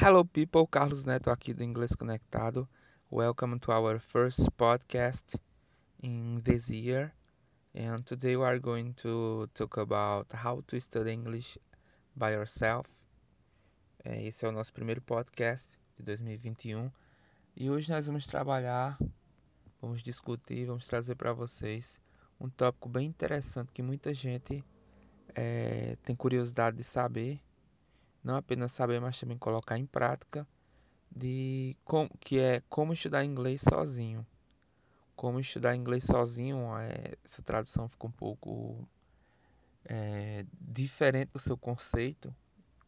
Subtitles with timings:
[0.00, 0.64] Hello, people.
[0.64, 2.68] Carlos Neto aqui do Inglês Conectado.
[3.10, 5.36] Welcome to our first podcast
[6.00, 7.12] in this year.
[7.74, 11.58] And today we are going to talk about how to study English
[12.14, 12.86] by yourself.
[14.04, 16.92] É, esse é o nosso primeiro podcast de 2021.
[17.56, 18.96] E hoje nós vamos trabalhar,
[19.82, 21.98] vamos discutir, vamos trazer para vocês
[22.38, 24.64] um tópico bem interessante que muita gente
[25.34, 27.40] é, tem curiosidade de saber
[28.22, 30.46] não apenas saber, mas também colocar em prática,
[31.10, 34.26] de com, que é como estudar inglês sozinho.
[35.16, 38.86] Como estudar inglês sozinho, é, essa tradução fica um pouco
[39.84, 42.34] é, diferente do seu conceito.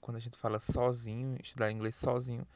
[0.00, 2.46] Quando a gente fala sozinho, estudar inglês sozinho,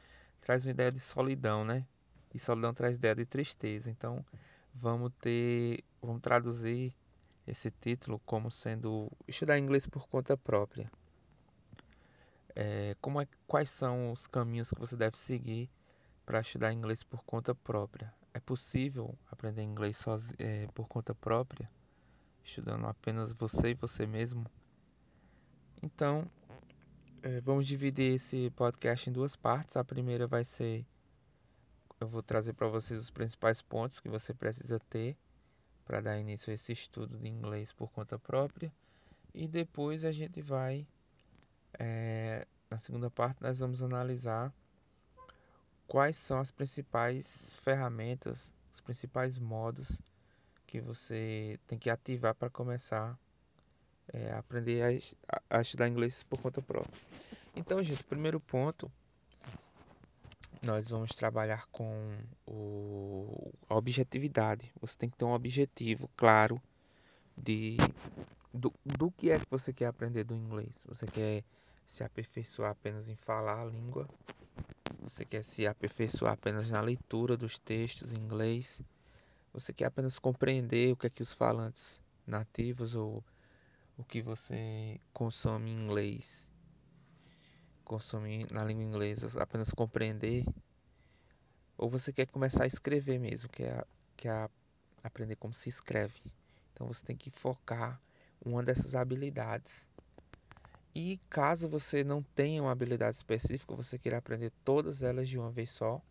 [0.41, 1.85] traz uma ideia de solidão, né?
[2.33, 3.89] E solidão traz ideia de tristeza.
[3.89, 4.25] Então,
[4.73, 6.93] vamos ter, vamos traduzir
[7.47, 10.89] esse título como sendo estudar inglês por conta própria
[12.55, 15.69] é, como é, quais são os caminhos que você deve seguir
[16.25, 18.13] para estudar inglês por conta própria.
[18.33, 21.69] É possível aprender inglês sozinho, é, por conta própria,
[22.43, 24.45] estudando apenas você e você mesmo?
[25.81, 26.29] Então,
[27.21, 29.77] é, vamos dividir esse podcast em duas partes.
[29.77, 30.85] A primeira vai ser
[31.99, 35.17] eu vou trazer para vocês os principais pontos que você precisa ter
[35.85, 38.73] para dar início a esse estudo de inglês por conta própria.
[39.33, 40.85] E depois a gente vai
[41.79, 44.53] é, na segunda parte, nós vamos analisar
[45.87, 49.97] quais são as principais ferramentas, os principais modos
[50.65, 53.17] que você tem que ativar para começar
[54.11, 56.93] é, a aprender a, a, estudar inglês por conta própria.
[57.55, 58.91] Então, gente, primeiro ponto,
[60.61, 64.71] nós vamos trabalhar com o, a objetividade.
[64.81, 66.61] Você tem que ter um objetivo claro
[67.37, 67.77] de
[68.53, 70.73] do, do que é que você quer aprender do inglês.
[70.85, 71.43] Você quer
[71.85, 74.09] se aperfeiçoar apenas em falar a língua,
[75.01, 78.81] você quer se aperfeiçoar apenas na leitura dos textos em inglês,
[79.53, 83.23] você quer apenas compreender o que é que os falantes nativos ou
[83.97, 86.49] o que você consome em inglês,
[87.83, 90.43] consome na língua inglesa, apenas compreender,
[91.77, 93.85] ou você quer começar a escrever mesmo, que é,
[94.17, 94.27] que
[95.03, 96.19] aprender como se escreve.
[96.73, 98.01] Então você tem que focar
[98.43, 99.87] uma dessas habilidades
[100.95, 105.51] e caso você não tenha uma habilidade específica, você queira aprender todas elas de uma
[105.51, 106.01] vez só,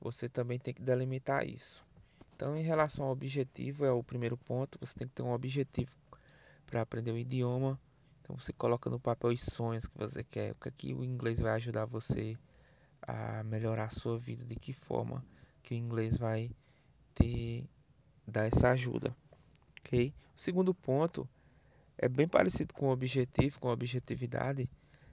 [0.00, 1.84] você também tem que delimitar isso.
[2.34, 5.92] Então, em relação ao objetivo, é o primeiro ponto, você tem que ter um objetivo
[6.66, 7.78] para aprender o idioma.
[8.22, 11.04] Então, você coloca no papel os sonhos que você quer, o que, é que o
[11.04, 12.38] inglês vai ajudar você
[13.02, 15.22] a melhorar a sua vida, de que forma
[15.62, 16.50] que o inglês vai
[17.14, 17.68] te
[18.26, 19.14] dar essa ajuda,
[19.80, 20.12] ok?
[20.34, 21.28] O segundo ponto
[21.96, 24.68] é bem parecido com o objetivo, com a objetividade,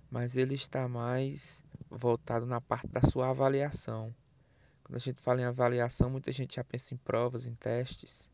[0.10, 4.14] mas ele está mais voltado na parte da sua avaliação.
[4.84, 8.30] Quando a gente fala em avaliação, muita gente já pensa em provas, em testes.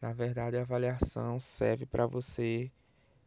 [0.00, 2.70] Na verdade, a avaliação serve para você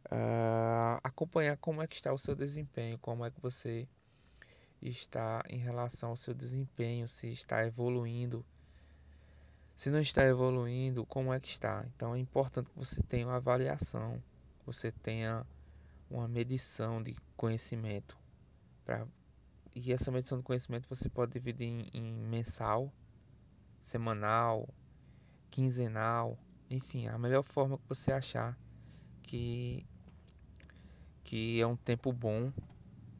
[0.06, 3.88] uh, acompanhar como é que está o seu desempenho, como é que você
[4.80, 8.44] está em relação ao seu desempenho, se está evoluindo,
[9.76, 11.84] se não está evoluindo, como é que está.
[11.94, 14.22] Então é importante que você tenha uma avaliação
[14.72, 15.46] você tenha
[16.10, 18.16] uma medição de conhecimento.
[18.84, 19.06] Pra,
[19.74, 22.92] e essa medição de conhecimento você pode dividir em, em mensal,
[23.80, 24.68] semanal,
[25.50, 26.38] quinzenal,
[26.70, 28.58] enfim, a melhor forma que você achar
[29.22, 29.86] que,
[31.24, 32.52] que é um tempo bom,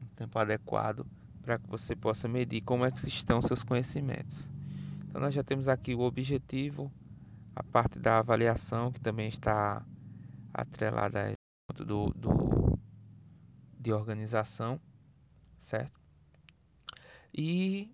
[0.01, 1.05] um tempo adequado
[1.41, 4.49] para que você possa medir como é que estão seus conhecimentos.
[5.07, 6.91] Então nós já temos aqui o objetivo,
[7.55, 9.85] a parte da avaliação que também está
[10.53, 11.33] atrelada
[11.73, 12.79] do, do
[13.79, 14.79] de organização,
[15.57, 15.99] certo?
[17.33, 17.91] E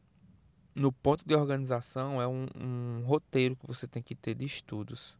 [0.76, 5.18] no ponto de organização é um, um, roteiro que você tem que ter de estudos.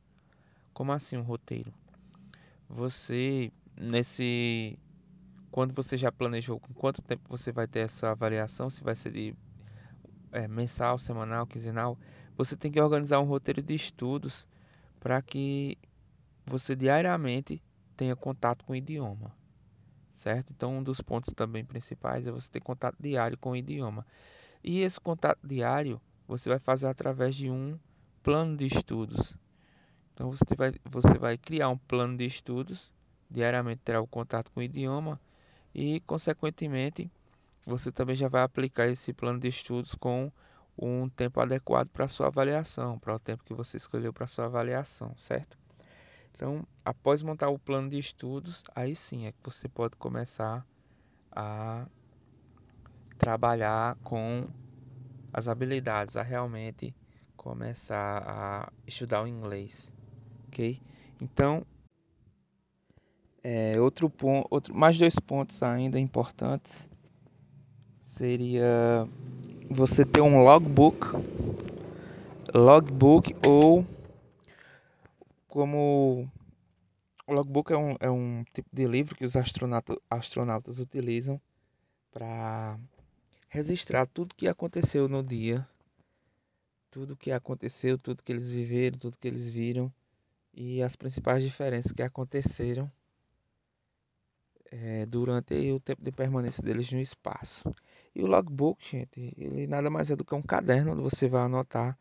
[0.74, 1.74] Como assim um roteiro?
[2.70, 4.78] Você nesse
[5.52, 9.12] quando você já planejou com quanto tempo você vai ter essa avaliação, se vai ser
[9.12, 9.34] de
[10.32, 11.98] é, mensal, semanal, quinzenal,
[12.38, 14.48] você tem que organizar um roteiro de estudos
[15.00, 15.78] para que
[16.46, 17.62] você diariamente
[18.00, 19.36] tenha contato com o idioma,
[20.10, 20.54] certo?
[20.56, 24.08] Então, um dos pontos também principais é você ter contato diário com o idioma.
[24.64, 27.78] E esse contato diário você vai fazer através de um
[28.24, 29.36] plano de estudos.
[30.14, 32.90] Então, você vai, você vai criar um plano de estudos,
[33.30, 35.20] diariamente terá o contato com o idioma
[35.76, 37.12] e, consequentemente,
[37.66, 40.32] você também já vai aplicar esse plano de estudos com
[40.78, 45.14] um tempo adequado para sua avaliação, para o tempo que você escolheu para sua avaliação,
[45.18, 45.59] certo?
[46.40, 50.66] Então, após montar o plano de estudos, aí sim é que você pode começar
[51.34, 51.86] a
[53.18, 54.48] trabalhar com
[55.34, 56.96] as habilidades, a realmente
[57.36, 59.92] começar a estudar o inglês,
[60.48, 60.80] ok?
[61.20, 61.66] Então,
[63.44, 66.88] é, outro ponto, outro, mais dois pontos ainda importantes
[68.06, 69.06] seria
[69.70, 71.06] você ter um logbook,
[72.56, 73.86] logbook ou
[75.50, 76.32] como
[77.28, 81.42] o logbook é um, é um tipo de livro que os astronautas, astronautas utilizam
[82.12, 82.80] para
[83.50, 85.68] registrar tudo que aconteceu no dia,
[86.92, 89.92] tudo que aconteceu, tudo que eles viveram, tudo que eles viram
[90.54, 92.90] e as principais diferenças que aconteceram
[94.72, 97.74] é, durante o tempo de permanência deles no espaço.
[98.14, 101.42] E o logbook, gente, ele nada mais é do que um caderno onde você vai
[101.42, 101.98] anotar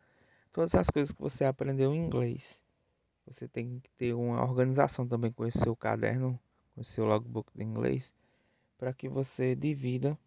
[0.53, 2.68] todas as coisas que você aprendeu em inglês.
[3.29, 6.39] Você tem que ter uma organização também com esse seu caderno,
[6.73, 8.11] com o seu logbook de inglês,
[8.75, 10.17] para que você divida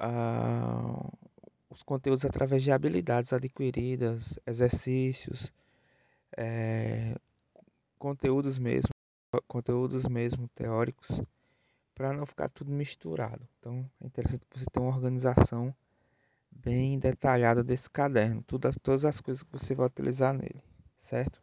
[0.00, 1.12] uh,
[1.68, 5.52] os conteúdos através de habilidades adquiridas, exercícios,
[6.36, 7.16] é,
[7.98, 8.90] conteúdos mesmo,
[9.48, 11.20] conteúdos mesmo teóricos,
[11.92, 13.48] para não ficar tudo misturado.
[13.58, 15.74] Então é interessante que você tenha uma organização
[16.52, 20.62] bem detalhada desse caderno, todas as coisas que você vai utilizar nele,
[20.96, 21.42] certo?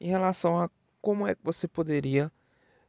[0.00, 2.30] Em relação a como é que você poderia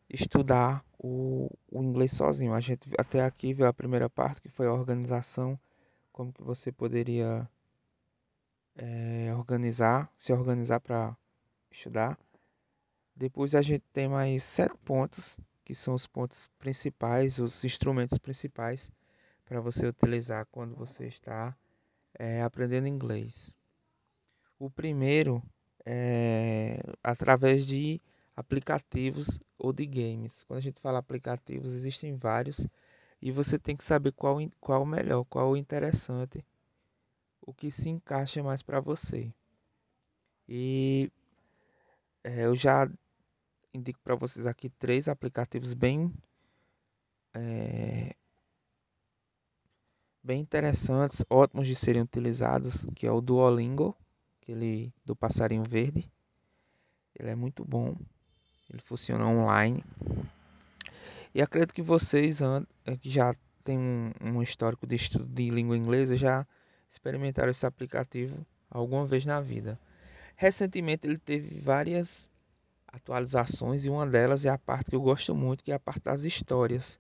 [0.09, 2.53] estudar o, o inglês sozinho.
[2.53, 5.59] A gente até aqui viu a primeira parte que foi a organização,
[6.11, 7.49] como que você poderia
[8.75, 11.15] é, organizar, se organizar para
[11.71, 12.17] estudar.
[13.15, 18.91] Depois a gente tem mais sete pontos, que são os pontos principais, os instrumentos principais
[19.45, 21.55] para você utilizar quando você está
[22.13, 23.51] é, aprendendo inglês.
[24.57, 25.43] O primeiro
[25.91, 27.99] é, através de
[28.35, 30.43] aplicativos ou de games.
[30.43, 32.67] Quando a gente fala aplicativos, existem vários
[33.19, 36.45] e você tem que saber qual qual o melhor, qual o interessante,
[37.41, 39.33] o que se encaixa mais para você.
[40.47, 41.11] E
[42.23, 42.87] é, eu já
[43.73, 46.13] indico para vocês aqui três aplicativos bem
[47.33, 48.13] é,
[50.23, 53.97] bem interessantes, ótimos de serem utilizados, que é o Duolingo
[54.49, 56.11] aquele do passarinho verde.
[57.17, 57.95] Ele é muito bom.
[58.69, 59.83] Ele funciona online.
[61.33, 63.77] E acredito que vocês é, que já têm
[64.21, 66.47] um, histórico de estudo de língua inglesa já
[66.89, 69.79] experimentaram esse aplicativo alguma vez na vida.
[70.35, 72.31] Recentemente ele teve várias
[72.87, 76.03] atualizações e uma delas é a parte que eu gosto muito, que é a parte
[76.03, 76.99] das histórias,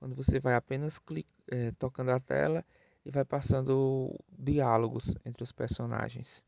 [0.00, 0.98] onde você vai apenas
[1.48, 2.64] é, tocando a tela
[3.04, 6.42] e vai passando diálogos entre os personagens.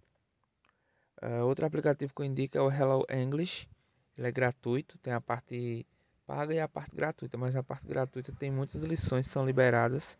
[1.22, 3.68] Uh, outro aplicativo que eu indico é o Hello English.
[4.16, 5.86] Ele é gratuito, tem a parte
[6.26, 10.18] paga e a parte gratuita, mas a parte gratuita tem muitas lições que são liberadas.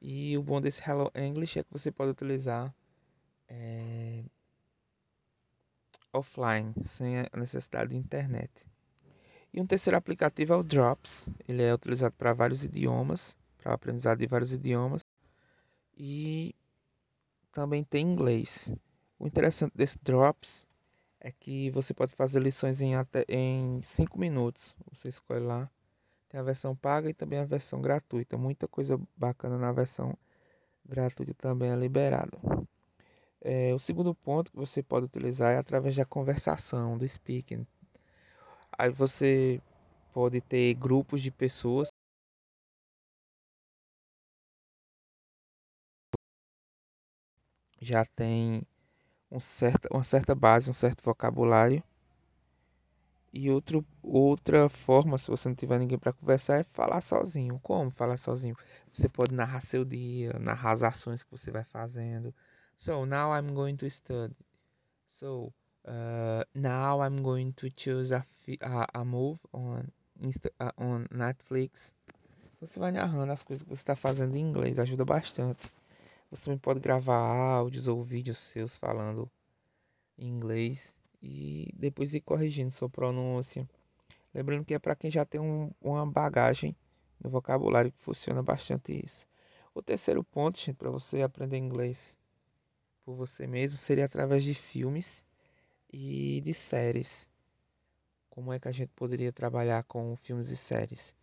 [0.00, 2.74] E o bom desse Hello English é que você pode utilizar
[3.48, 4.24] é,
[6.12, 8.50] offline, sem a necessidade de internet.
[9.52, 11.28] E um terceiro aplicativo é o Drops.
[11.48, 15.04] Ele é utilizado para vários idiomas, para aprendizado de vários idiomas.
[15.96, 16.54] E
[17.52, 18.70] também tem inglês.
[19.18, 20.66] O interessante desse Drops
[21.20, 24.74] é que você pode fazer lições em até em 5 minutos.
[24.90, 25.70] Você escolhe lá.
[26.28, 28.36] Tem a versão paga e também a versão gratuita.
[28.36, 30.16] Muita coisa bacana na versão
[30.84, 32.38] gratuita também é liberado.
[33.40, 37.66] É, o segundo ponto que você pode utilizar é através da conversação, do speaking.
[38.78, 39.60] Aí você
[40.12, 41.88] pode ter grupos de pessoas
[47.80, 48.66] já tem
[49.30, 51.82] um certa, uma certa base, um certo vocabulário.
[53.32, 57.60] E outro, outra forma, se você não tiver ninguém para conversar, é falar sozinho.
[57.62, 58.56] Como falar sozinho?
[58.92, 62.34] Você pode narrar seu dia, narrar as ações que você vai fazendo.
[62.76, 64.34] So, now I'm going to study.
[65.10, 65.52] So,
[65.86, 68.24] uh, now I'm going to choose a,
[68.62, 69.84] a, a move on,
[70.20, 71.92] Insta, uh, on Netflix.
[72.60, 75.70] Você vai narrando as coisas que você está fazendo em inglês, ajuda bastante.
[76.30, 79.30] Você também pode gravar áudios ou vídeos seus falando
[80.18, 83.68] em inglês e depois ir corrigindo sua pronúncia.
[84.34, 86.76] Lembrando que é para quem já tem um, uma bagagem
[87.20, 89.26] no vocabulário que funciona bastante isso.
[89.72, 92.18] O terceiro ponto, gente, para você aprender inglês
[93.04, 95.24] por você mesmo seria através de filmes
[95.92, 97.30] e de séries.
[98.28, 101.14] Como é que a gente poderia trabalhar com filmes e séries?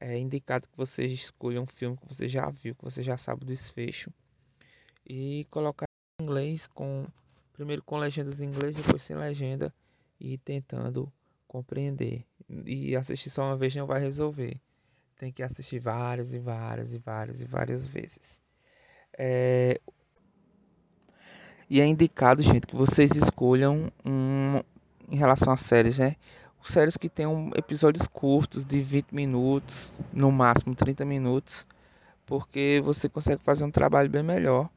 [0.00, 3.44] É indicado que você escolha um filme que você já viu, que você já sabe
[3.44, 4.10] o desfecho
[5.06, 5.86] e colocar
[6.18, 7.06] em inglês com
[7.52, 9.72] primeiro com legendas em inglês, depois sem legenda
[10.20, 11.10] e tentando
[11.46, 12.24] compreender.
[12.64, 14.60] E assistir só uma vez não vai resolver.
[15.18, 18.40] tem que assistir várias e várias e várias e várias vezes.
[19.16, 19.80] É...
[21.68, 24.62] E é indicado, gente, que vocês escolham um,
[25.10, 26.16] em relação a séries, né?
[26.62, 31.64] Séries que tenham episódios curtos de 20 minutos, no máximo 30 minutos,
[32.26, 34.68] porque você consegue fazer um trabalho bem melhor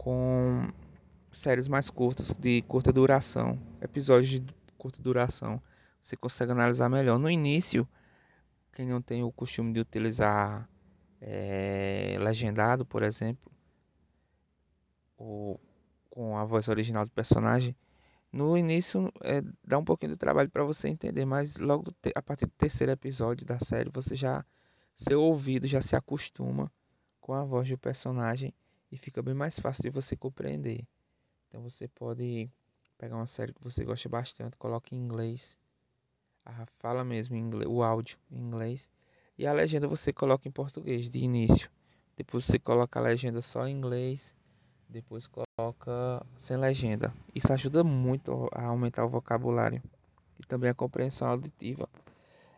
[0.00, 0.66] com
[1.30, 4.42] séries mais curtas, de curta duração, episódios de
[4.78, 5.60] curta duração.
[6.02, 7.18] Você consegue analisar melhor.
[7.18, 7.86] No início,
[8.72, 10.66] quem não tem o costume de utilizar
[11.20, 13.52] é, legendado, por exemplo,
[15.18, 15.60] ou
[16.08, 17.76] com a voz original do personagem,
[18.32, 22.46] no início é, dá um pouquinho de trabalho para você entender, mas logo a partir
[22.46, 24.46] do terceiro episódio da série você já
[24.96, 26.72] seu ouvido já se acostuma
[27.20, 28.54] com a voz do personagem
[28.90, 30.86] e fica bem mais fácil de você compreender.
[31.48, 32.50] Então você pode
[32.98, 35.58] pegar uma série que você gosta bastante, coloque em inglês,
[36.44, 38.90] a fala mesmo em inglês, o áudio em inglês
[39.38, 41.70] e a legenda você coloca em português de início.
[42.16, 44.34] Depois você coloca a legenda só em inglês
[44.90, 47.14] depois coloca sem legenda.
[47.34, 49.80] Isso ajuda muito a aumentar o vocabulário
[50.38, 51.88] e também a compreensão auditiva.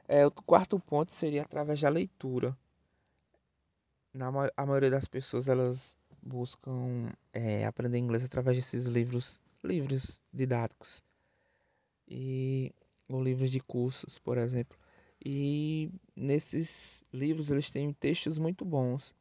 [0.09, 2.57] É, o quarto ponto seria através da leitura.
[4.13, 11.03] Na, a maioria das pessoas elas buscam é, aprender inglês através desses livros, livros didáticos
[12.09, 12.73] e
[13.09, 14.79] ou livros de cursos, por exemplo.
[15.25, 19.15] E nesses livros eles têm textos muito bons.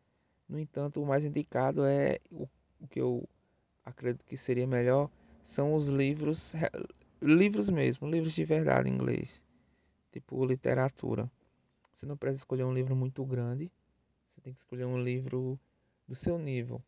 [0.48, 2.48] No entanto, o mais indicado é o
[2.82, 3.30] o que eu
[3.86, 5.10] acredito que seria melhor
[5.44, 6.54] são os livros,
[7.22, 9.44] livros mesmo, livros de verdade em inglês,
[10.12, 11.32] tipo literatura.
[11.94, 13.72] Você não precisa escolher um livro muito grande,
[14.34, 15.60] você tem que escolher um livro
[16.08, 16.82] do seu nível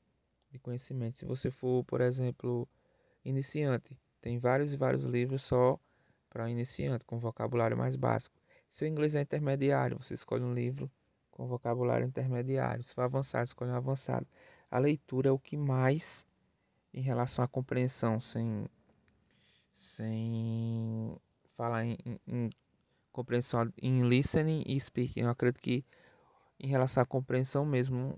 [0.53, 1.17] de conhecimento.
[1.19, 2.67] Se você for, por exemplo,
[3.25, 5.79] iniciante, tem vários e vários livros só
[6.29, 8.35] para iniciante, com vocabulário mais básico.
[8.69, 10.89] Se o inglês é intermediário, você escolhe um livro
[11.29, 12.83] com vocabulário intermediário.
[12.83, 14.25] Se for avançado, escolhe um avançado
[14.73, 16.25] a leitura é o que mais
[16.91, 18.65] em relação à compreensão, sem,
[19.71, 21.15] sem
[21.55, 22.49] falar em, em, em
[23.11, 25.19] compreensão em listening e speaking.
[25.21, 25.85] Eu acredito que
[26.59, 28.17] em relação à compreensão mesmo,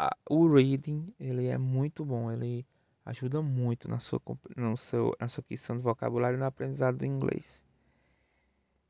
[0.00, 2.66] a, o reading ele é muito bom, ele
[3.04, 4.20] ajuda muito na sua,
[4.56, 7.62] no seu, na sua questão de vocabulário e no aprendizado do inglês.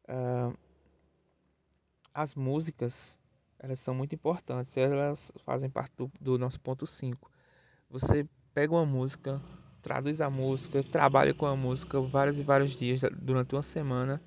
[0.09, 0.57] Uh,
[2.15, 3.19] as músicas
[3.59, 7.31] elas são muito importantes, elas fazem parte do, do nosso ponto 5.
[7.91, 9.43] Você pega uma música,
[9.83, 14.23] traduz a música, trabalha com a música vários e vários dias durante uma semana.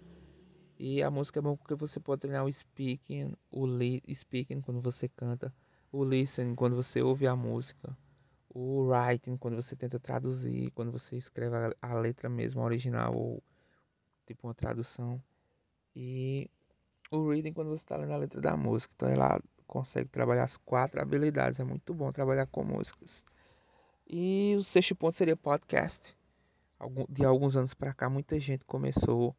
[0.77, 3.67] E a música é bom porque você pode treinar o speaking, o
[4.13, 5.53] speaking quando você canta,
[5.93, 7.95] o listening quando você ouve a música,
[8.50, 13.15] o writing quando você tenta traduzir, quando você escreve a, a letra mesmo, a original
[13.15, 13.43] ou
[14.25, 15.21] tipo uma tradução.
[15.95, 16.50] E
[17.12, 18.91] o reading quando você está lendo a letra da música.
[18.95, 21.59] Então ela consegue trabalhar as quatro habilidades.
[21.59, 23.23] É muito bom trabalhar com músicas.
[24.07, 26.17] E o sexto ponto seria podcast.
[27.07, 29.35] De alguns anos para cá, muita gente começou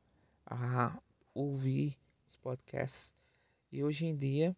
[0.47, 0.97] a
[1.35, 3.13] ouvir os podcasts.
[3.73, 4.57] E hoje em dia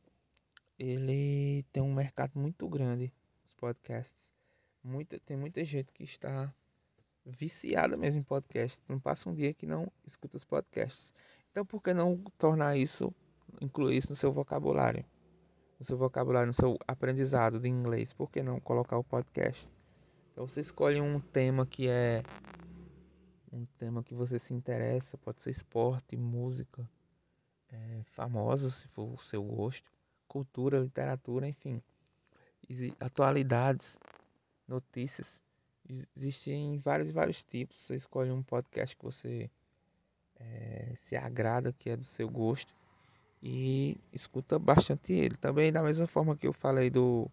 [0.79, 3.13] ele tem um mercado muito grande,
[3.45, 4.35] os podcasts.
[4.83, 6.53] Muita, tem muita gente que está
[7.25, 8.81] viciada mesmo em podcast.
[8.89, 11.15] Não passa um dia que não escuta os podcasts.
[11.51, 13.13] Então, por que não tornar isso,
[13.61, 15.05] incluir isso no seu vocabulário?
[15.79, 18.13] No seu vocabulário, no seu aprendizado de inglês?
[18.13, 19.71] Por que não colocar o podcast?
[20.33, 22.23] Então, você escolhe um tema que é
[23.51, 26.87] um tema que você se interessa, pode ser esporte, música,
[27.71, 29.91] é, famoso, se for o seu gosto,
[30.37, 31.83] cultura, literatura, enfim,
[33.01, 33.99] atualidades,
[34.69, 35.41] notícias.
[36.15, 37.77] Existem vários vários tipos.
[37.79, 39.51] Você escolhe um podcast que você
[40.39, 42.75] é, se agrada, que é do seu gosto
[43.43, 45.37] e escuta bastante ele.
[45.37, 47.31] Também da mesma forma que eu falei do,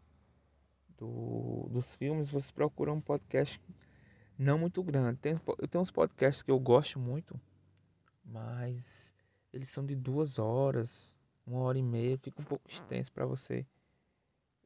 [0.98, 3.60] do dos filmes, você procura um podcast
[4.38, 5.19] não muito grande.
[5.19, 7.38] Tem, eu tenho uns podcasts que eu gosto muito,
[8.24, 9.13] mas
[9.51, 11.12] eles são de duas horas,
[11.45, 13.65] uma hora e meia, fica um pouco extenso para você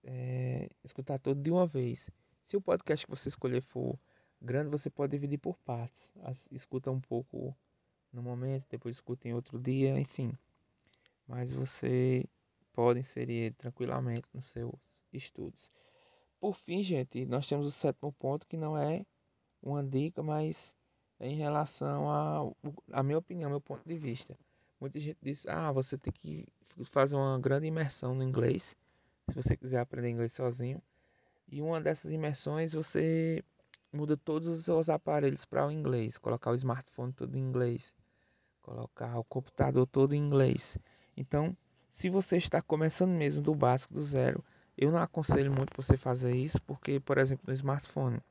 [0.04, 2.10] é, escutar todo de uma vez.
[2.44, 4.00] Se o podcast que você escolher for
[4.42, 6.12] grande, você pode dividir por partes.
[6.24, 7.56] As, escuta um pouco
[8.14, 10.32] no momento, depois escuta em outro dia, enfim.
[11.28, 12.26] Mas você
[12.72, 14.80] pode inserir tranquilamente nos seus
[15.12, 15.72] estudos.
[16.40, 19.06] Por fim, gente, nós temos o sétimo ponto que não é
[19.62, 20.76] uma dica, mas
[21.20, 22.52] é em relação a,
[22.92, 24.38] a minha opinião, meu ponto de vista.
[24.80, 26.46] Muita gente diz: ah, você tem que
[26.86, 28.76] fazer uma grande imersão no inglês,
[29.30, 30.82] se você quiser aprender inglês sozinho.
[31.50, 33.44] E uma dessas imersões você
[33.92, 37.96] muda todos os seus aparelhos para o inglês, colocar o smartphone todo em inglês,
[38.62, 40.78] colocar o computador todo em inglês.
[41.16, 41.56] Então,
[41.98, 44.46] Se você está começando mesmo do básico, do zero,
[44.78, 48.22] eu não aconselho muito você fazer isso, porque, por exemplo, no smartphone,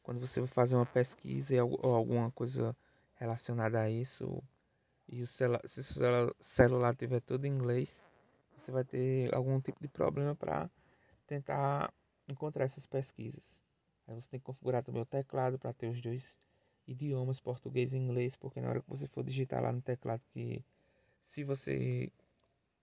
[0.00, 2.76] quando você vai fazer uma pesquisa ou alguma coisa
[3.16, 4.40] relacionada a isso,
[5.08, 8.02] e o celular, se o celular tiver todo em inglês,
[8.56, 10.70] você vai ter algum tipo de problema para
[11.26, 11.92] tentar
[12.28, 13.64] encontrar essas pesquisas.
[14.06, 16.36] Aí você tem que configurar também o teclado para ter os dois
[16.86, 20.64] idiomas, português e inglês, porque na hora que você for digitar lá no teclado que
[21.26, 22.10] se você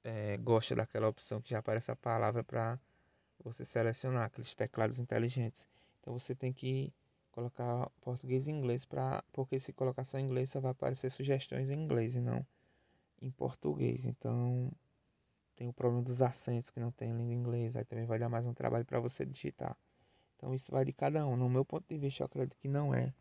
[0.03, 2.80] é, gosta daquela opção que já aparece a palavra para
[3.44, 5.68] você selecionar aqueles teclados inteligentes.
[6.00, 6.94] Então você tem que
[7.34, 11.70] colocar português e inglês para porque se colocar só em inglês só vai aparecer sugestões
[11.70, 12.46] em inglês e não
[13.22, 14.06] em português.
[14.06, 14.72] Então
[15.56, 18.30] tem o problema dos acentos que não tem em língua inglesa, aí também vai dar
[18.30, 19.75] mais um trabalho para você digitar.
[20.38, 21.36] Então isso vai de cada um.
[21.36, 23.13] No meu ponto de vista, eu acredito que não é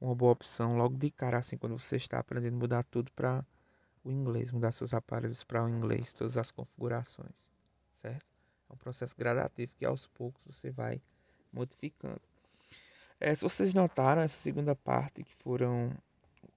[0.00, 3.46] uma boa opção logo de cara assim quando você está aprendendo mudar tudo para
[4.02, 7.50] o inglês, mudar seus aparelhos para o inglês, todas as configurações,
[8.00, 8.26] certo?
[8.68, 11.00] É um processo gradativo que aos poucos você vai
[11.52, 12.29] modificando.
[13.20, 15.90] É, se vocês notaram essa segunda parte que foram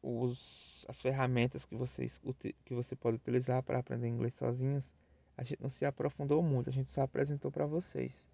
[0.01, 2.21] os, as ferramentas que, vocês,
[2.63, 4.95] que você pode utilizar para aprender inglês sozinhos,
[5.37, 8.25] a gente não se aprofundou muito, a gente só apresentou para vocês.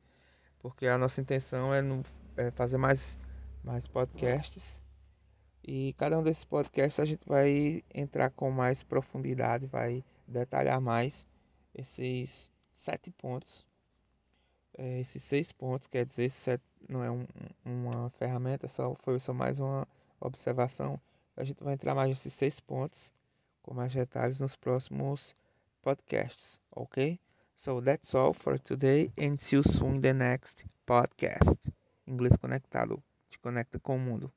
[0.60, 2.04] Porque a nossa intenção é, no,
[2.38, 3.18] é fazer mais,
[3.64, 4.80] mais podcasts
[5.64, 11.28] e cada um desses podcasts a gente vai entrar com mais profundidade, vai detalhar mais
[11.76, 13.66] esses sete pontos.
[14.82, 17.28] É, esses seis pontos, quer dizer, sete, não é um,
[17.66, 19.86] uma ferramenta, só foi só mais uma
[20.22, 20.98] observação.
[21.36, 23.12] A gente vai entrar mais nesses seis pontos
[23.62, 25.36] com mais detalhes nos próximos
[25.82, 27.20] podcasts, ok?
[27.58, 31.60] So that's all for today and see you soon in the next podcast.
[32.08, 34.32] Inglês Conectado, te conecta com o mundo.